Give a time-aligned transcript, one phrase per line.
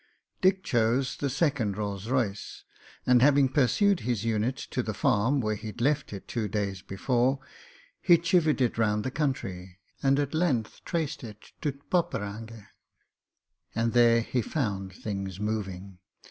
[0.41, 2.63] Dick chose the second Rolls Royce,
[3.05, 6.81] and having pur sued his unit to the farm where he'd left it two days
[6.81, 7.37] before,
[8.01, 12.65] he chivied it round the country, and at length traced it to Poperinghe.
[13.75, 15.99] And there he found things moving.